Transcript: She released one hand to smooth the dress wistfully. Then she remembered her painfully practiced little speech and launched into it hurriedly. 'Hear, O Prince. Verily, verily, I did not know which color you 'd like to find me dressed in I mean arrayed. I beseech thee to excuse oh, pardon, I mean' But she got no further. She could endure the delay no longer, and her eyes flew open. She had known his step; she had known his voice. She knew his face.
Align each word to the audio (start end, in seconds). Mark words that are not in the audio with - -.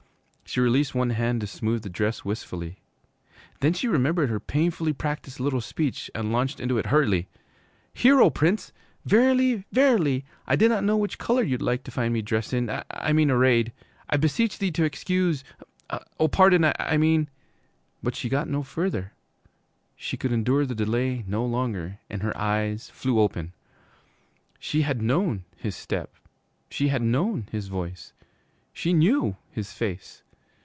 She 0.43 0.59
released 0.59 0.93
one 0.93 1.11
hand 1.11 1.39
to 1.39 1.47
smooth 1.47 1.81
the 1.83 1.89
dress 1.89 2.25
wistfully. 2.25 2.81
Then 3.61 3.71
she 3.71 3.87
remembered 3.87 4.27
her 4.29 4.37
painfully 4.41 4.91
practiced 4.91 5.39
little 5.39 5.61
speech 5.61 6.11
and 6.13 6.33
launched 6.33 6.59
into 6.59 6.77
it 6.77 6.87
hurriedly. 6.87 7.29
'Hear, 7.93 8.19
O 8.19 8.29
Prince. 8.29 8.73
Verily, 9.05 9.63
verily, 9.71 10.25
I 10.45 10.57
did 10.57 10.67
not 10.67 10.83
know 10.83 10.97
which 10.97 11.17
color 11.17 11.41
you 11.41 11.57
'd 11.57 11.61
like 11.61 11.83
to 11.85 11.91
find 11.91 12.13
me 12.13 12.21
dressed 12.21 12.51
in 12.51 12.69
I 12.89 13.13
mean 13.13 13.31
arrayed. 13.31 13.71
I 14.09 14.17
beseech 14.17 14.57
thee 14.59 14.71
to 14.71 14.83
excuse 14.83 15.45
oh, 16.19 16.27
pardon, 16.27 16.69
I 16.77 16.97
mean' 16.97 17.29
But 18.03 18.17
she 18.17 18.27
got 18.27 18.49
no 18.49 18.61
further. 18.61 19.13
She 19.95 20.17
could 20.17 20.33
endure 20.33 20.65
the 20.65 20.75
delay 20.75 21.23
no 21.29 21.45
longer, 21.45 21.99
and 22.09 22.21
her 22.23 22.37
eyes 22.37 22.89
flew 22.89 23.21
open. 23.21 23.53
She 24.59 24.81
had 24.81 25.01
known 25.01 25.45
his 25.55 25.77
step; 25.77 26.13
she 26.69 26.89
had 26.89 27.01
known 27.01 27.47
his 27.53 27.69
voice. 27.69 28.11
She 28.73 28.91
knew 28.91 29.37
his 29.49 29.71
face. 29.71 30.23